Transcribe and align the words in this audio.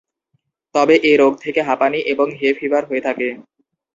তবে 0.75 0.95
এ 1.03 1.13
রোগ 1.17 1.33
থেকে 1.43 1.61
হাঁপানি 1.61 1.99
এবং 2.13 2.27
হে 2.39 2.49
ফিভার 2.59 2.83
হয়ে 2.89 3.05
থাকে। 3.07 3.27